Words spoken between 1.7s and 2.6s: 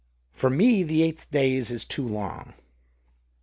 too long.